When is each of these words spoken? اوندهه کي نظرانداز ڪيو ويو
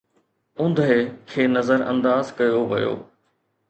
اوندهه 0.61 0.97
کي 1.33 1.43
نظرانداز 1.59 2.35
ڪيو 2.43 2.67
ويو 2.75 2.93